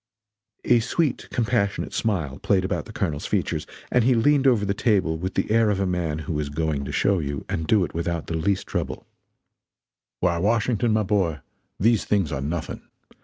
[0.65, 5.15] A sweet, compassionate smile played about the Colonel's features, and he leaned over the table
[5.19, 7.93] with the air of a man who is "going to show you" and do it
[7.93, 9.05] without the least trouble:
[10.19, 11.41] "Why Washington, my boy,
[11.79, 12.81] these things are nothing.